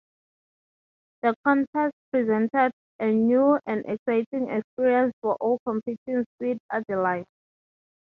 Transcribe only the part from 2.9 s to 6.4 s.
a new and exciting experience for all competing